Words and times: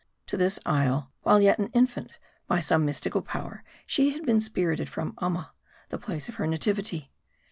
To 0.25 0.35
this 0.35 0.59
isle, 0.65 1.11
while 1.21 1.39
yet 1.39 1.59
an 1.59 1.67
infant, 1.75 2.17
by 2.47 2.59
some 2.59 2.83
mystical 2.87 3.21
power, 3.21 3.63
she 3.85 4.13
had 4.13 4.23
been 4.25 4.41
spirited 4.41 4.89
from 4.89 5.13
Amma, 5.21 5.51
the 5.89 5.99
place 5.99 6.27
of 6.27 6.33
her 6.41 6.47
nativity. 6.47 7.11